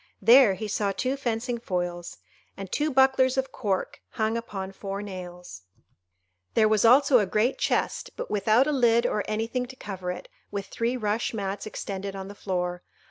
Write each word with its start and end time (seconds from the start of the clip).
There 0.19 0.55
he 0.55 0.67
saw 0.67 0.91
two 0.91 1.15
fencing 1.15 1.59
foils, 1.59 2.17
and 2.57 2.71
two 2.71 2.89
bucklers 2.91 3.37
of 3.37 3.51
cork 3.51 4.01
hung 4.13 4.35
upon 4.35 4.71
four 4.71 5.03
nails; 5.03 5.61
there 6.55 6.67
was 6.67 6.83
also 6.83 7.19
a 7.19 7.27
great 7.27 7.59
chest, 7.59 8.09
but 8.17 8.31
without 8.31 8.65
a 8.65 8.71
lid 8.71 9.05
or 9.05 9.23
anything 9.27 9.67
to 9.67 9.75
cover 9.75 10.09
it, 10.11 10.27
with 10.49 10.65
three 10.65 10.97
rush 10.97 11.35
mats 11.35 11.67
extended 11.67 12.15
on 12.15 12.29
the 12.29 12.33
floor. 12.33 12.81